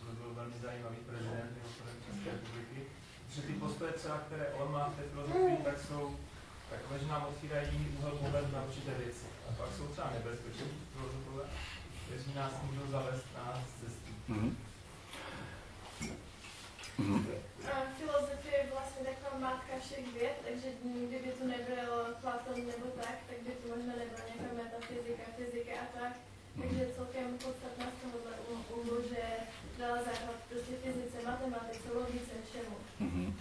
[0.00, 1.52] to byl velmi zajímavý prezident
[2.06, 2.80] České republiky,
[3.34, 6.16] že ty postoje třeba, které on má v té filozofii, tak jsou
[6.70, 8.18] takové, že nám otvírají jiný úhel
[8.52, 9.26] na určité věci.
[9.48, 11.44] A pak jsou třeba nebezpeční filozofové,
[12.06, 14.12] kteří nás můžou zavést na cestu.
[14.28, 14.69] Mm-hmm.
[17.72, 20.68] A filozofie je vlastně taková matka všech věd, takže
[21.08, 25.86] kdyby tu nebyl Platon nebo tak, tak by tu možná nebyla nějaká metafyzika, fyzika a
[25.98, 26.12] tak.
[26.60, 29.22] Takže celkem podstatná z tohohle úhlu, že
[29.78, 32.76] dala základ prostě fyzice, matematice, logice, všemu.
[33.00, 33.34] Mhm.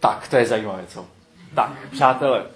[0.00, 1.08] Tak, to je zajímavé, co?
[1.54, 2.46] Tak, přátelé,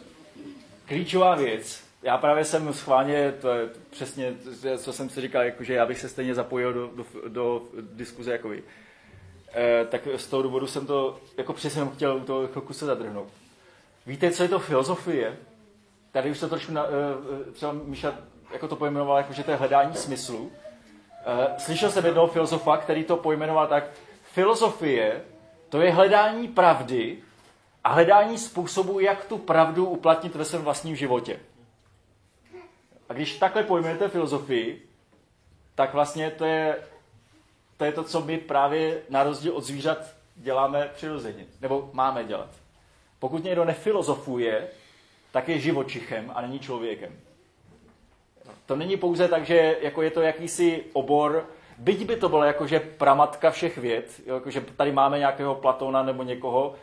[0.85, 1.85] klíčová věc.
[2.03, 4.35] Já právě jsem schválně, to je přesně,
[4.79, 8.33] co jsem si říkal, jako, že já bych se stejně zapojil do, do, do diskuze
[8.33, 8.63] jako vy.
[9.55, 13.29] E, tak z toho důvodu jsem to jako přesně chtěl u toho chvilku se zadrhnout.
[14.07, 15.37] Víte, co je to filozofie?
[16.13, 18.15] Tady už to trošku, na, e, třeba Miša
[18.53, 20.53] jako to pojmenoval, jako, že to je hledání smyslu.
[21.59, 23.85] Slyšel jsem jednoho filozofa, který to pojmenoval tak,
[24.33, 25.25] filozofie
[25.69, 27.19] to je hledání pravdy
[27.85, 31.41] a hledání způsobu, jak tu pravdu uplatnit ve svém vlastním životě.
[33.09, 34.89] A když takhle pojmenujete filozofii,
[35.75, 36.77] tak vlastně to je,
[37.79, 39.99] to je to, co my právě na rozdíl od zvířat
[40.37, 42.49] děláme přirozeně, nebo máme dělat.
[43.19, 44.69] Pokud někdo nefilozofuje,
[45.33, 47.13] tak je živočichem a není člověkem.
[48.67, 51.47] To není pouze tak, že jako je to jakýsi obor,
[51.79, 56.03] byť by to bylo jako, že pramatka všech věd, jako, že tady máme nějakého Platona
[56.03, 56.75] nebo někoho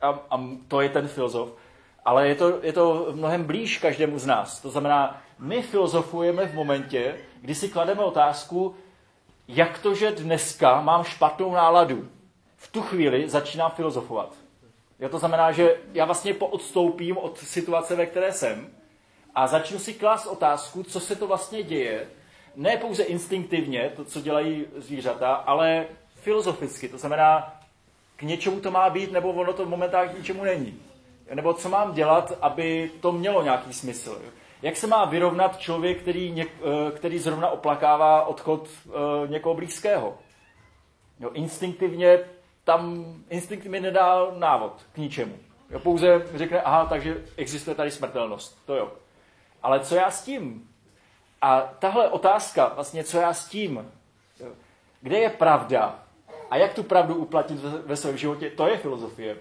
[0.00, 1.56] a, a to je ten filozof,
[2.04, 4.60] ale je to, je to mnohem blíž každému z nás.
[4.60, 8.74] To znamená, my filozofujeme v momentě, kdy si klademe otázku,
[9.52, 12.08] jak to, že dneska mám špatnou náladu.
[12.56, 14.34] V tu chvíli začínám filozofovat.
[15.00, 18.70] Jo, to znamená, že já vlastně poodstoupím od situace, ve které jsem
[19.34, 22.08] a začnu si klást otázku, co se to vlastně děje,
[22.56, 26.88] ne pouze instinktivně, to, co dělají zvířata, ale filozoficky.
[26.88, 27.60] To znamená,
[28.16, 30.82] k něčemu to má být, nebo ono to momentálně k ničemu není.
[31.34, 34.22] Nebo co mám dělat, aby to mělo nějaký smysl.
[34.62, 38.90] Jak se má vyrovnat člověk, který, něk, eh, který zrovna oplakává odchod eh,
[39.28, 40.18] někoho blízkého?
[41.20, 42.18] Jo, instinktivně
[42.64, 45.36] tam instinkt mi nedá návod k ničemu.
[45.70, 48.66] Jo, pouze řekne, aha, takže existuje tady smrtelnost.
[48.66, 48.92] To jo.
[49.62, 50.68] Ale co já s tím?
[51.42, 53.92] A tahle otázka, vlastně co já s tím,
[54.40, 54.48] jo,
[55.00, 55.98] kde je pravda
[56.50, 59.36] a jak tu pravdu uplatnit ve, ve svém životě, to je filozofie.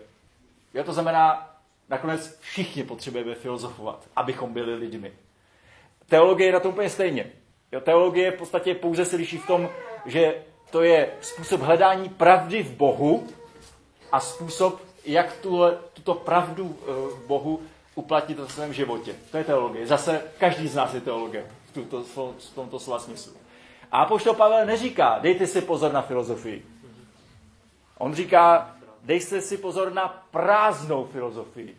[0.73, 1.48] Jo, to znamená,
[1.89, 5.13] nakonec všichni potřebujeme filozofovat, abychom byli lidmi.
[6.05, 7.31] Teologie je na tom úplně stejně.
[7.71, 9.69] Jo, teologie v podstatě pouze se liší v tom,
[10.05, 10.35] že
[10.69, 13.27] to je způsob hledání pravdy v Bohu
[14.11, 17.61] a způsob, jak tuhle, tuto pravdu eh, v Bohu
[17.95, 19.15] uplatnit ve svém životě.
[19.31, 19.87] To je teologie.
[19.87, 22.03] Zase každý z nás je teologie v, tuto,
[22.39, 23.33] v tomto slova smyslu.
[23.91, 26.65] A poštol Pavel neříká, dejte si pozor na filozofii.
[27.97, 31.77] On říká, dejte si pozor na prázdnou filozofii.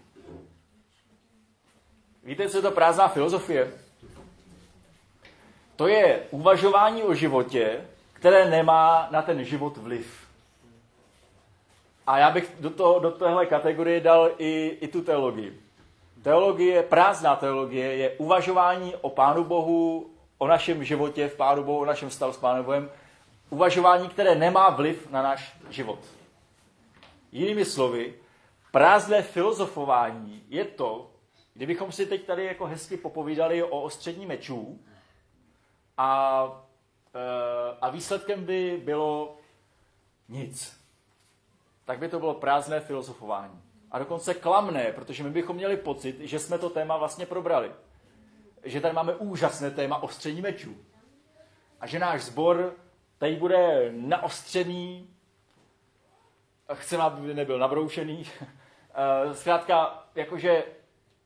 [2.24, 3.72] Víte, co je to prázdná filozofie?
[5.76, 7.80] To je uvažování o životě,
[8.12, 10.26] které nemá na ten život vliv.
[12.06, 15.60] A já bych do, toho, do téhle kategorie dal i, i tu teologii.
[16.22, 21.84] Teologie, prázdná teologie je uvažování o Pánu Bohu, o našem životě v Pánu Bohu, o
[21.84, 22.90] našem vztahu s Pánem Bohem,
[23.50, 25.98] uvažování, které nemá vliv na náš život.
[27.32, 28.14] Jinými slovy,
[28.72, 31.10] prázdné filozofování je to,
[31.54, 34.80] kdybychom si teď tady jako hezky popovídali o ostřední mečů
[35.96, 36.44] a,
[37.14, 39.36] e, a výsledkem by bylo
[40.28, 40.80] nic.
[41.84, 43.62] Tak by to bylo prázdné filozofování.
[43.90, 47.72] A dokonce klamné, protože my bychom měli pocit, že jsme to téma vlastně probrali.
[48.64, 50.76] Že tady máme úžasné téma ostření mečů.
[51.80, 52.74] A že náš sbor
[53.18, 55.08] tady bude naostřený,
[56.74, 58.24] chceme, aby nebyl nabroušený.
[58.94, 60.64] Eh, zkrátka, jakože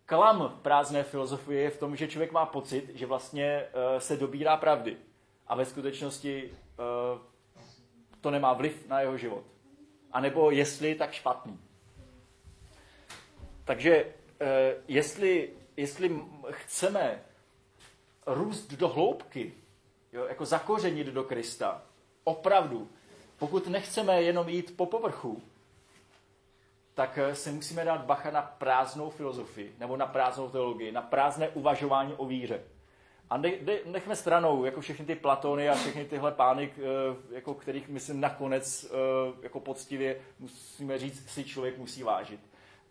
[0.06, 4.56] klam prázdné filozofie je v tom, že člověk má pocit, že vlastně eh, se dobírá
[4.56, 4.96] pravdy.
[5.46, 7.18] A ve skutečnosti eh,
[8.20, 9.44] to nemá vliv na jeho život.
[10.12, 11.58] A nebo jestli, tak špatný.
[13.64, 14.06] Takže
[14.88, 17.22] jestli, jestli chceme
[18.26, 19.52] růst do hloubky,
[20.12, 21.82] jo, jako zakořenit do Krista,
[22.24, 22.90] opravdu,
[23.44, 25.42] pokud nechceme jenom jít po povrchu,
[26.94, 31.48] tak eh, si musíme dát bacha na prázdnou filozofii, nebo na prázdnou teologii, na prázdné
[31.48, 32.60] uvažování o víře.
[33.30, 36.80] A ne, ne, nechme stranou jako všechny ty Platony a všechny tyhle pány, eh,
[37.34, 38.88] jako kterých myslím nakonec eh,
[39.42, 42.40] jako poctivě musíme říct, si člověk musí vážit.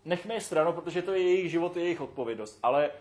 [0.06, 2.60] Nechme je stranou, protože to je jejich život, je jejich odpovědnost.
[2.64, 2.92] Ale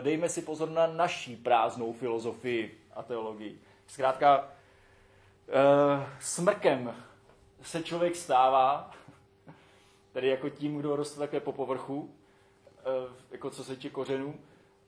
[0.00, 3.60] dejme si pozor na naší prázdnou filozofii a teologii.
[3.86, 4.48] Zkrátka,
[6.20, 6.94] smrkem
[7.62, 8.90] se člověk stává,
[10.12, 12.14] tedy jako tím, kdo roste také po povrchu,
[12.78, 12.82] eh,
[13.30, 14.34] jako co se týče kořenů,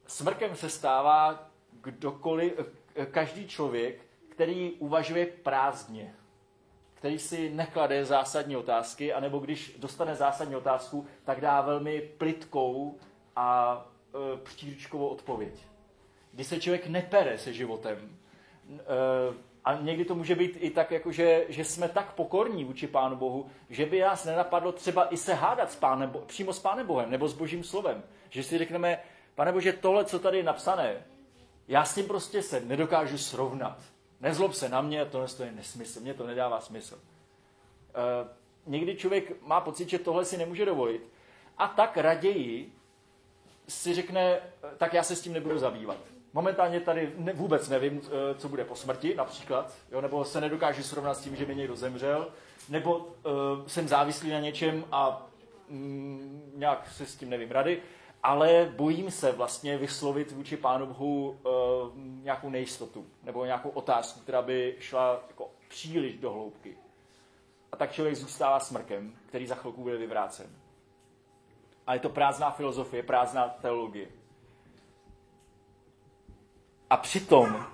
[0.07, 2.53] smrkem se stává kdokoliv,
[2.97, 6.15] eh, každý člověk, který uvažuje prázdně,
[6.95, 12.99] který si neklade zásadní otázky, anebo když dostane zásadní otázku, tak dá velmi plitkou
[13.37, 13.79] a
[14.15, 15.53] e, příručkovou odpověď.
[16.33, 18.17] Kdy se člověk nepere se životem.
[19.65, 23.17] A někdy to může být i tak, jako že, že jsme tak pokorní vůči Pánu
[23.17, 27.11] Bohu, že by nás nenapadlo třeba i se hádat s pánem, přímo s Pánem Bohem
[27.11, 28.03] nebo s Božím slovem.
[28.31, 28.99] Že si řekneme,
[29.35, 31.05] Pane Bože, tohle, co tady je napsané,
[31.69, 33.79] já s tím prostě se nedokážu srovnat.
[34.21, 36.99] Nezlob se na mě, to je nesmysl, mě to nedává smysl.
[36.99, 38.29] E,
[38.67, 41.09] někdy člověk má pocit, že tohle si nemůže dovolit
[41.59, 42.73] a tak raději
[43.69, 44.41] si řekne,
[44.77, 45.99] tak já se s tím nebudu zabývat.
[46.35, 50.83] Momentálně tady ne, vůbec nevím, eh, co bude po smrti například, jo, nebo se nedokážu
[50.83, 52.29] srovnat s tím, že mi někdo zemřel,
[52.69, 53.03] nebo uh,
[53.67, 55.27] jsem závislý na něčem a
[55.69, 57.83] mm, nějak se s tím nevím rady,
[58.23, 61.41] ale bojím se vlastně vyslovit vůči Pánu Bohu uh,
[62.23, 66.77] nějakou nejistotu nebo nějakou otázku, která by šla jako příliš do hloubky.
[67.73, 70.47] A tak člověk zůstává smrkem, který za chvilku bude vyvrácen.
[71.87, 74.09] A je to prázdná filozofie, prázdná teologie.
[76.93, 77.67] A přitom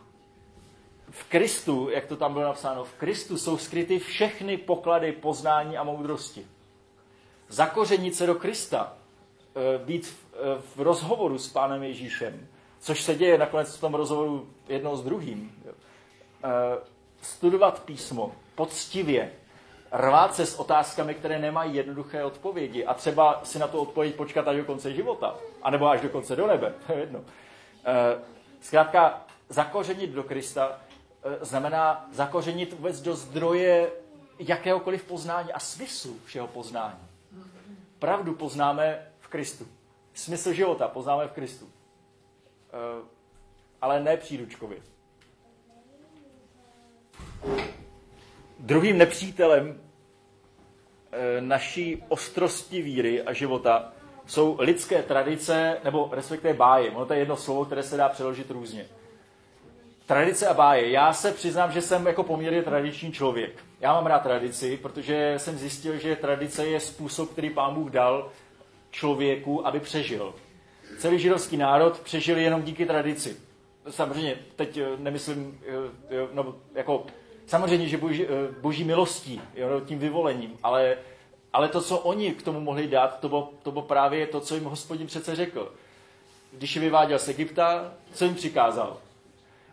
[1.10, 5.84] v Kristu, jak to tam bylo napsáno, v Kristu jsou skryty všechny poklady poznání a
[5.84, 6.46] moudrosti.
[7.48, 8.92] Zakořenit se do Krista,
[9.74, 10.36] e, být e,
[10.76, 12.46] v rozhovoru s Pánem Ježíšem,
[12.80, 15.62] což se děje nakonec v tom rozhovoru jednou s druhým.
[15.66, 15.72] E,
[17.22, 19.32] studovat písmo poctivě,
[19.92, 24.48] rvát se s otázkami, které nemají jednoduché odpovědi a třeba si na tu odpověď počkat
[24.48, 27.20] až do konce života, anebo až do konce do nebe, to je jedno.
[28.60, 30.80] Zkrátka, zakořenit do Krista
[31.22, 33.90] eh, znamená zakořenit vůbec do zdroje
[34.38, 36.98] jakéhokoliv poznání a smyslu všeho poznání.
[37.98, 39.66] Pravdu poznáme v Kristu.
[40.14, 41.70] Smysl života poznáme v Kristu.
[42.68, 43.04] Eh,
[43.80, 44.78] ale ne příručkově.
[48.58, 49.80] Druhým nepřítelem
[51.12, 53.92] eh, naší ostrosti víry a života
[54.28, 56.90] jsou lidské tradice, nebo respektive báje.
[56.90, 58.86] Ono to je jedno slovo, které se dá přeložit různě.
[60.06, 60.90] Tradice a báje.
[60.90, 63.64] Já se přiznám, že jsem jako poměrně tradiční člověk.
[63.80, 68.30] Já mám rád tradici, protože jsem zjistil, že tradice je způsob, který pán Bůh dal
[68.90, 70.34] člověku, aby přežil.
[70.98, 73.36] Celý židovský národ přežil jenom díky tradici.
[73.90, 75.60] Samozřejmě, teď eh, nemyslím,
[76.10, 77.06] eh, no, jako,
[77.46, 78.28] samozřejmě, že boží, eh,
[78.60, 80.96] boží milostí, jo, tím vyvolením, ale
[81.58, 84.54] ale to, co oni k tomu mohli dát, to bylo, to bylo právě to, co
[84.54, 85.72] jim hospodin přece řekl.
[86.52, 88.96] Když je vyváděl z Egypta, co jim přikázal?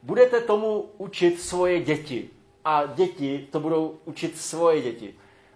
[0.04, 2.30] Budete tomu učit svoje děti.
[2.63, 5.15] A děti to budou učit svoje děti.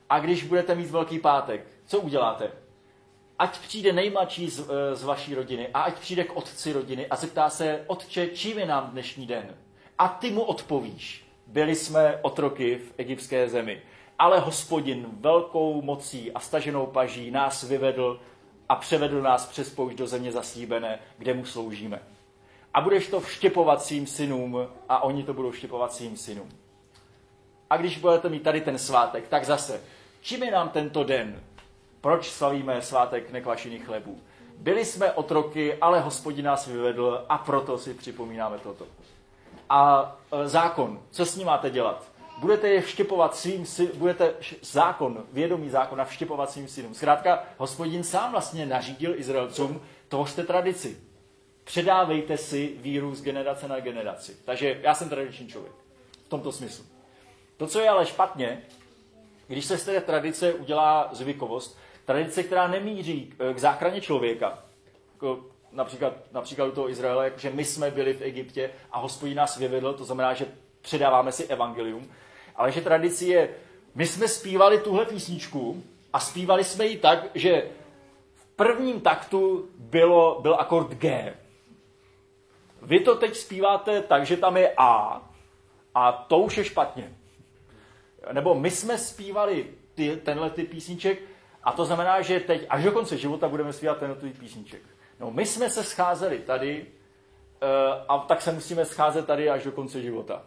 [0.10, 2.52] A když budete mít velký pátek, co uděláte?
[3.40, 7.16] Ať přijde nejmladší z, eh, z vaší rodiny a ať přijde k otci rodiny a
[7.16, 9.56] zeptá se, otče, čím je nám dnešní den?
[9.98, 11.26] A ty mu odpovíš.
[11.48, 13.82] Byli jsme otroky v egyptské zemi
[14.20, 18.20] ale hospodin velkou mocí a staženou paží nás vyvedl
[18.70, 22.02] a převedl nás přes poušť do země zaslíbené, kde mu sloužíme.
[22.74, 26.50] A budeš to vštěpovat svým synům a oni to budou vštěpovat svým synům.
[27.70, 29.82] A když budete mít tady ten svátek, tak zase,
[30.22, 31.44] čím je nám tento den?
[32.02, 34.20] Proč slavíme svátek nekvašených chlebů?
[34.58, 38.86] Byli jsme otroky, ale hospodin nás vyvedl a proto si připomínáme toto.
[39.70, 42.06] A e, zákon, co s ním máte dělat?
[42.40, 46.94] Budete je vštěpovat svým budete zákon, vědomý zákon a vštěpovat svým synům.
[46.94, 50.98] Zkrátka, hospodin sám vlastně nařídil Izraelcům, tvořte tradici.
[51.64, 54.38] Předávejte si víru z generace na generaci.
[54.46, 55.74] Takže já jsem tradiční člověk.
[56.26, 56.86] V tomto smyslu.
[57.58, 58.62] To, co je ale špatně,
[59.48, 64.64] když se z té tradice udělá zvykovost, tradice, která nemíří k záchraně člověka,
[65.14, 69.58] jako například, například u toho Izraele, jakože my jsme byli v Egyptě a hospodin nás
[69.58, 70.46] vyvedl, to znamená, že
[70.82, 72.12] předáváme si evangelium,
[72.56, 73.50] ale že tradici je,
[73.96, 77.70] my jsme zpívali tuhle písničku a zpívali jsme ji tak, že
[78.36, 81.34] v prvním taktu bylo, byl akord G.
[82.82, 85.22] Vy to teď zpíváte tak, že tam je A
[85.96, 87.14] a to už je špatně.
[88.32, 91.20] Nebo my jsme zpívali ty, tenhle ty písniček
[91.64, 94.82] a to znamená, že teď až do konce života budeme zpívat tenhle ty písniček.
[95.20, 97.68] No, my jsme se scházeli tady uh,
[98.08, 100.44] a tak se musíme scházet tady až do konce života.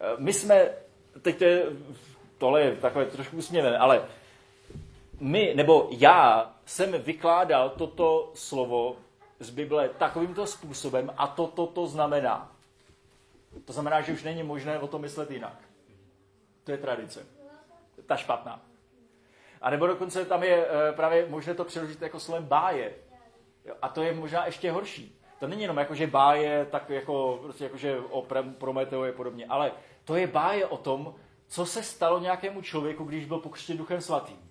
[0.00, 0.70] Uh, my jsme
[1.22, 1.66] teď to je,
[2.38, 4.08] tohle je takové trošku usměvené, ale
[5.20, 8.96] my, nebo já jsem vykládal toto slovo
[9.40, 12.52] z Bible takovýmto způsobem a to, to, to znamená.
[13.64, 15.58] To znamená, že už není možné o tom myslet jinak.
[16.64, 17.26] To je tradice.
[18.06, 18.60] ta špatná.
[19.60, 22.94] A nebo dokonce tam je eh, právě možné to přeložit jako slovem báje.
[23.82, 25.17] A to je možná ještě horší.
[25.38, 28.26] To není jenom jako, že báje, tak jako, prostě jako že o
[28.58, 29.72] Prometeu je podobně, ale
[30.04, 31.14] to je báje o tom,
[31.46, 34.50] co se stalo nějakému člověku, když byl pokřtěn Duchem Svatým.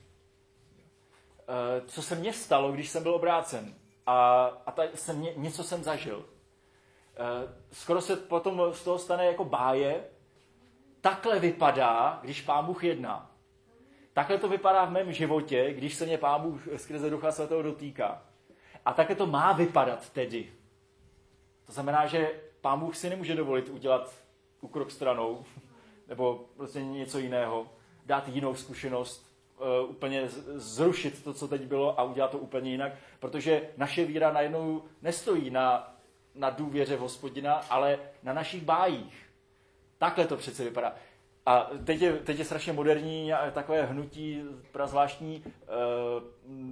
[1.49, 3.73] Eh, co se mně stalo, když jsem byl obrácen.
[4.05, 6.25] A, a ta, jsem, něco jsem zažil.
[7.15, 10.03] Eh, skoro se potom z toho stane jako báje.
[11.01, 13.31] Takhle vypadá, když Pán Bůh jedná.
[14.13, 18.23] Takhle to vypadá v mém životě, když se mě Pán Bůh skrze Ducha Svatého dotýká.
[18.85, 20.53] A takhle to má vypadat tedy.
[21.67, 24.13] To znamená, že Pán Bůh si nemůže dovolit udělat
[24.61, 25.45] ukrok stranou,
[26.07, 27.67] nebo prostě něco jiného,
[28.05, 29.25] dát jinou zkušenost,
[29.83, 34.31] uh, úplně zrušit to, co teď bylo a udělat to úplně jinak, protože naše víra
[34.31, 35.95] najednou nestojí na,
[36.35, 39.29] na důvěře v hospodina, ale na našich bájích.
[39.97, 40.95] Takhle to přece vypadá.
[41.45, 45.53] A teď je, teď je strašně moderní takové hnutí prazvláštní uh,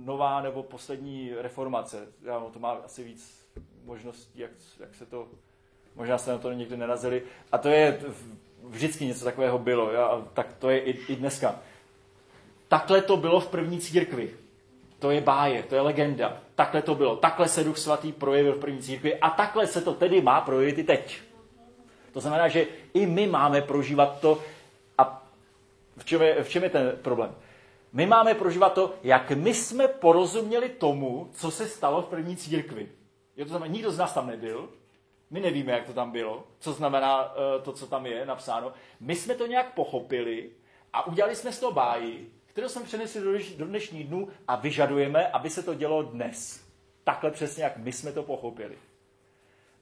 [0.05, 2.07] nová nebo poslední reformace.
[2.21, 3.44] Já, to má asi víc
[3.85, 5.27] možností, jak, jak se to,
[5.95, 7.23] možná se na to někdy narazili.
[7.51, 7.99] A to je
[8.63, 11.59] vždycky něco takového bylo, a tak to je i, i dneska.
[12.67, 14.29] Takhle to bylo v první církvi.
[14.99, 16.37] To je báje, to je legenda.
[16.55, 17.15] Takhle to bylo.
[17.15, 20.77] Takhle se Duch Svatý projevil v první církvi a takhle se to tedy má projevit
[20.77, 21.21] i teď.
[22.11, 24.41] To znamená, že i my máme prožívat to.
[24.97, 25.27] A
[25.97, 27.35] v čem je, v čem je ten problém?
[27.93, 32.89] My máme prožívat to, jak my jsme porozuměli tomu, co se stalo v první církvi.
[33.35, 34.69] Je to znamená, nikdo z nás tam nebyl,
[35.29, 38.73] my nevíme, jak to tam bylo, co znamená uh, to, co tam je napsáno.
[38.99, 40.51] My jsme to nějak pochopili
[40.93, 45.27] a udělali jsme z toho báji, kterou jsme přenesli do, do dnešní dnů a vyžadujeme,
[45.27, 46.65] aby se to dělo dnes.
[47.03, 48.77] Takhle přesně, jak my jsme to pochopili.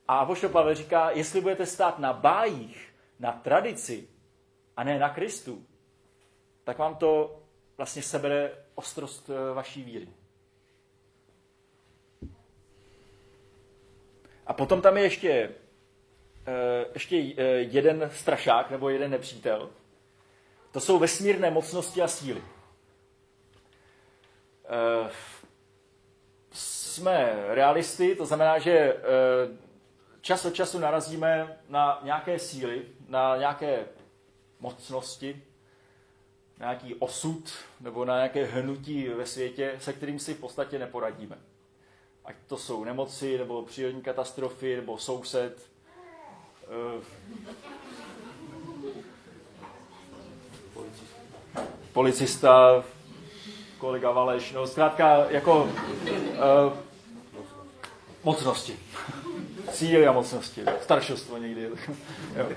[0.08, 4.08] A Apoštol Pavel říká, jestli budete stát na bájích, na tradici
[4.78, 5.66] a ne na Kristu,
[6.64, 7.39] tak vám to
[7.78, 10.08] vlastně sebere ostrost eh, vaší víry.
[14.48, 15.50] A potom tam je ještě,
[16.48, 19.70] eh, ještě eh, jeden strašák nebo jeden nepřítel.
[20.72, 22.44] To jsou vesmírné mocnosti a síly.
[24.66, 25.10] Eh,
[26.52, 28.96] jsme realisty, to znamená, že
[30.22, 33.86] čas od času narazíme na nějaké síly, na nějaké
[34.60, 35.44] mocnosti,
[36.60, 41.38] na nějaký osud nebo na nějaké hnutí ve světě, se kterým si v podstatě neporadíme
[42.26, 45.69] ať to jsou nemoci, nebo přírodní katastrofy, nebo soused.
[46.63, 47.03] Eh,
[51.93, 52.84] policista,
[53.78, 55.69] kolega Valeš, no zkrátka jako uh,
[58.24, 58.80] mocnosti.
[59.71, 60.63] Cíly a mocnosti.
[60.82, 61.63] Staršostvo někdy.
[62.36, 62.49] jo.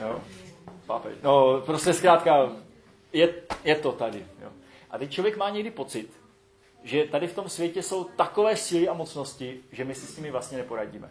[0.00, 0.20] Jo.
[0.86, 1.12] Pápež.
[1.22, 2.52] No, prostě zkrátka
[3.12, 3.34] je,
[3.64, 4.26] je to tady.
[4.42, 4.48] Jo.
[4.90, 6.10] A teď člověk má někdy pocit,
[6.84, 10.30] že tady v tom světě jsou takové síly a mocnosti, že my si s nimi
[10.30, 11.10] vlastně neporadíme.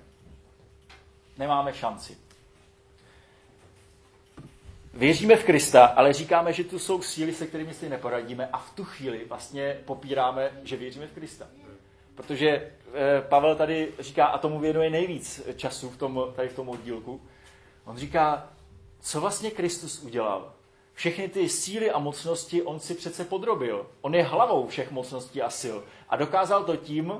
[1.37, 2.17] Nemáme šanci.
[4.93, 8.75] Věříme v Krista, ale říkáme, že tu jsou síly, se kterými si neporadíme a v
[8.75, 11.47] tu chvíli vlastně popíráme, že věříme v Krista.
[12.15, 16.69] Protože eh, Pavel tady říká, a tomu věnuje nejvíc času v tom, tady v tom
[16.69, 17.21] oddílku,
[17.85, 18.49] on říká,
[18.99, 20.53] co vlastně Kristus udělal
[21.01, 23.87] všechny ty síly a mocnosti on si přece podrobil.
[24.01, 25.77] On je hlavou všech mocností a sil.
[26.09, 27.13] A dokázal to tím,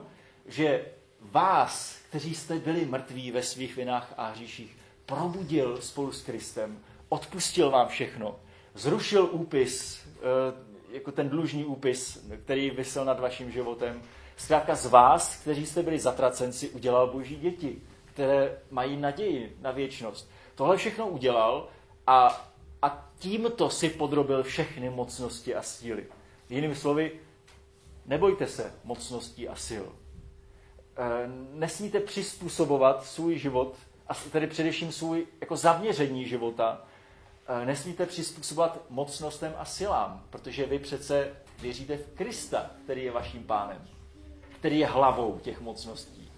[0.46, 0.86] že
[1.22, 6.80] vás, kteří jste byli mrtví ve svých vinách a hříších, probudil spolu s Kristem,
[7.10, 8.40] odpustil vám všechno,
[8.74, 14.02] zrušil úpis, eh, jako ten dlužní úpis, který vysel nad vaším životem.
[14.38, 20.32] Zkrátka z vás, kteří jste byli zatracenci, udělal boží děti, které mají naději na věčnost.
[20.56, 21.68] Tohle všechno udělal
[22.08, 22.51] a a
[23.22, 26.06] tímto si podrobil všechny mocnosti a síly.
[26.50, 27.12] Jinými slovy,
[28.06, 29.86] nebojte se mocností a sil.
[30.98, 33.76] E, nesmíte přizpůsobovat svůj život,
[34.08, 36.82] a tedy především svůj jako zaměření života,
[37.48, 43.44] e, nesmíte přizpůsobovat mocnostem a silám, protože vy přece věříte v Krista, který je vaším
[43.44, 43.88] pánem,
[44.60, 46.32] který je hlavou těch mocností.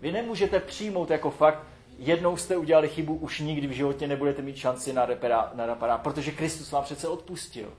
[0.00, 1.62] Vy nemůžete přijmout jako fakt,
[1.98, 6.02] jednou jste udělali chybu, už nikdy v životě nebudete mít šanci na reparát, na reparát
[6.02, 7.72] protože Kristus vám přece odpustil.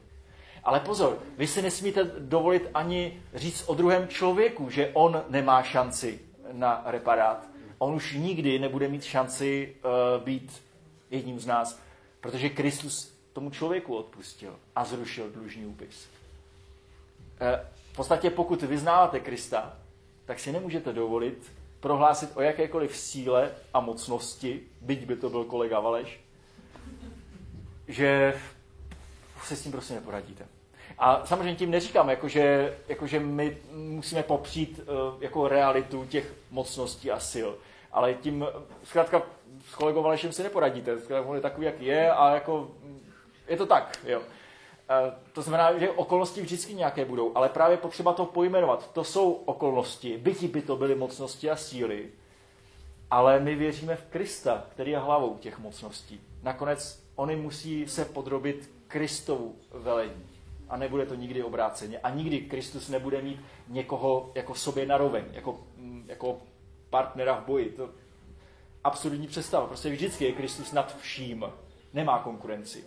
[0.64, 6.20] Ale pozor, vy si nesmíte dovolit ani říct o druhém člověku, že on nemá šanci
[6.52, 7.48] na reparát.
[7.78, 10.62] On už nikdy nebude mít šanci uh, být
[11.12, 11.80] jedním z nás,
[12.22, 16.08] protože Kristus tomu člověku odpustil a zrušil dlužný úpis.
[17.42, 17.48] Uh,
[17.92, 19.78] v podstatě pokud vyznáváte Krista,
[20.26, 25.80] tak si nemůžete dovolit prohlásit o jakékoliv síle a mocnosti, byť by to byl kolega
[25.80, 26.20] Valeš,
[27.88, 28.34] že
[29.44, 30.46] se s tím prostě neporadíte.
[30.98, 37.20] A samozřejmě tím neříkám, jakože, jakože my musíme popřít uh, jako realitu těch mocností a
[37.32, 37.50] sil.
[37.92, 38.46] Ale tím,
[38.84, 39.22] zkrátka,
[39.70, 41.00] s kolegou Valešem si neporadíte.
[41.00, 42.72] Zkrátka, on je takový, jak je a jako,
[43.48, 44.22] je to tak, jo.
[44.90, 48.92] Uh, to znamená, že okolnosti vždycky nějaké budou, ale právě potřeba to pojmenovat.
[48.94, 52.10] To jsou okolnosti, byti by to byly mocnosti a síly,
[53.12, 56.22] ale my věříme v Krista, který je hlavou těch mocností.
[56.44, 60.26] Nakonec oni musí se podrobit Kristovu velení.
[60.70, 62.00] A nebude to nikdy obráceně.
[62.00, 66.38] A nikdy Kristus nebude mít někoho jako sobě naroveň, jako, mm, jako
[66.90, 67.70] partnera v boji.
[67.70, 67.90] To
[68.84, 69.68] absurdní představa.
[69.68, 71.46] Prostě vždycky je Kristus nad vším.
[71.94, 72.84] Nemá konkurenci.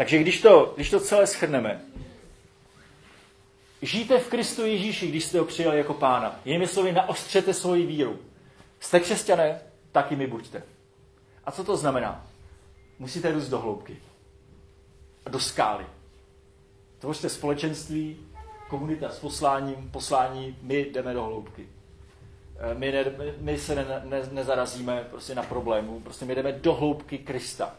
[0.00, 1.80] Takže když to, když to celé schrneme,
[3.82, 6.40] žijte v Kristu Ježíši, když jste ho přijali jako pána.
[6.44, 8.18] Jinými slovy, naostřete svoji víru.
[8.80, 9.60] Jste křesťané,
[9.92, 10.62] taky mi buďte.
[11.44, 12.26] A co to znamená?
[12.98, 13.96] Musíte růst do hloubky.
[15.26, 15.86] A do skály.
[16.98, 18.16] Tvořte společenství,
[18.68, 21.68] komunita s posláním, poslání, my jdeme do hloubky.
[22.58, 23.04] Eh, my, ne,
[23.38, 27.74] my se ne, ne, nezarazíme prostě na problému, prostě my jdeme do hloubky Krista.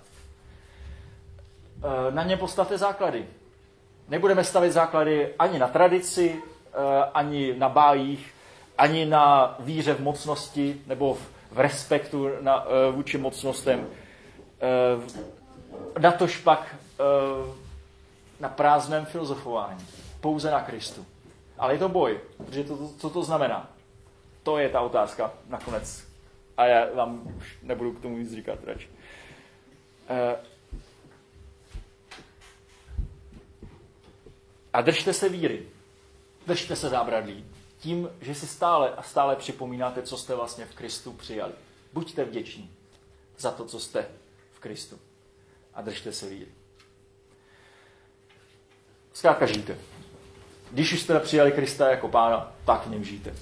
[1.84, 3.27] Eh, na ně postavte základy.
[4.07, 6.41] Nebudeme stavit základy ani na tradici,
[6.73, 8.34] eh, ani na bájích,
[8.77, 11.13] ani na víře v mocnosti nebo
[11.51, 13.88] v, respektu na, vůči mocnostem.
[15.99, 16.75] Na tož pak
[18.39, 19.86] na prázdném filozofování.
[20.21, 21.05] Pouze na Kristu.
[21.57, 23.69] Ale je to boj, protože to, co to znamená?
[24.43, 26.03] To je ta otázka nakonec.
[26.57, 28.89] A já vám už nebudu k tomu nic říkat radši.
[34.74, 35.67] A držte se víry.
[36.47, 37.45] Držte se zábradlí.
[37.80, 41.53] Tím, že si stále a stále připomínáte, co jste vlastně v Kristu přijali.
[41.93, 42.72] Buďte vděční
[43.38, 44.07] za to, co jste
[44.51, 44.99] v Kristu.
[45.74, 46.51] A držte se víry.
[49.13, 49.78] Zkrátka žijte.
[50.72, 53.36] Když už jste přijali Krista jako pána, tak v něm žijte.